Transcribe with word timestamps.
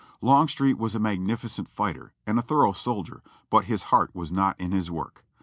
Longstreet 0.19 0.79
was 0.79 0.95
a 0.95 0.99
magnificent 0.99 1.69
fighter 1.69 2.11
and 2.25 2.39
a 2.39 2.41
thorough 2.41 2.71
soldier, 2.71 3.21
but 3.51 3.65
his 3.65 3.83
heart 3.93 4.15
was 4.15 4.31
not 4.31 4.59
in 4.59 4.71
his 4.71 4.89
work. 4.89 5.23